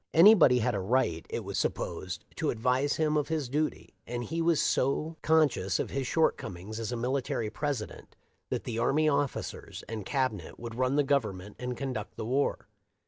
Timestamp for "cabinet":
10.03-10.59